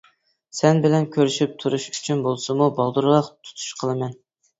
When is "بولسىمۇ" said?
2.29-2.71